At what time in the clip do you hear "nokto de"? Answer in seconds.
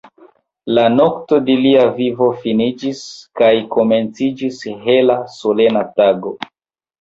0.93-1.57